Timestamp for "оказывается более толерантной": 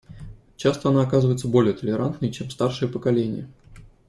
1.03-2.31